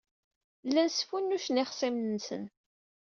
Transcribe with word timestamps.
Llan 0.67 0.89
sfunnucen 0.91 1.61
ixṣimen-nsen. 1.63 2.43